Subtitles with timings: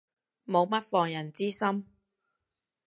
[0.47, 1.85] 冇乜防人之心